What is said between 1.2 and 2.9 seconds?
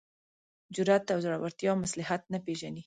زړورتیا مصلحت نه پېژني.